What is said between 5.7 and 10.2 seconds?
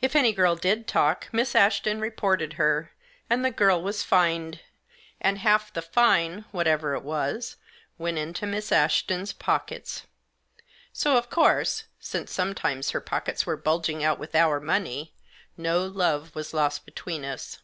the fine, whatever it was, went into Miss Ashton's pockets.